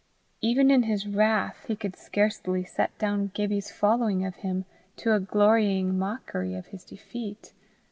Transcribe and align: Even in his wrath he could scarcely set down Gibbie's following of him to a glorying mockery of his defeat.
Even 0.41 0.71
in 0.71 0.81
his 0.81 1.07
wrath 1.07 1.63
he 1.67 1.75
could 1.75 1.95
scarcely 1.95 2.63
set 2.63 2.97
down 2.97 3.29
Gibbie's 3.35 3.69
following 3.69 4.25
of 4.25 4.37
him 4.37 4.65
to 4.95 5.13
a 5.13 5.19
glorying 5.19 5.95
mockery 5.99 6.55
of 6.55 6.65
his 6.65 6.83
defeat. 6.83 7.53